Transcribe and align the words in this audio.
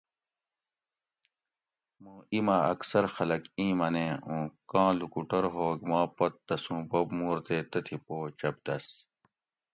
موں 2.01 2.19
اِیماۤ 2.33 2.61
اکثر 2.73 3.03
خلک 3.15 3.43
اِیں 3.57 3.73
منیں 3.79 4.11
اُوں 4.27 4.43
کاں 4.71 4.89
لوکوٹور 4.99 5.45
ہوگ 5.55 5.77
ما 5.89 5.99
پت 6.15 6.33
تسوں 6.47 6.81
بوب 6.89 7.07
مور 7.17 7.37
تے 7.45 7.57
تتھی 7.71 7.95
پو 8.05 8.15
چبدس 8.39 8.85